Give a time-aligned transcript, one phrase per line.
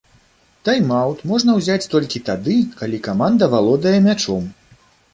[0.69, 4.53] Тайм-аўт можна узяць толькі тады, калі каманда валодае мячом.